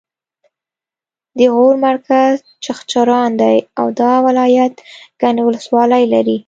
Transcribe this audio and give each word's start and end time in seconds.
د 1.37 1.39
غور 1.55 1.75
مرکز 1.87 2.33
چغچران 2.63 3.29
دی 3.41 3.57
او 3.79 3.87
دا 3.99 4.13
ولایت 4.27 4.73
ګڼې 5.21 5.41
ولسوالۍ 5.45 6.03
لري 6.13 6.37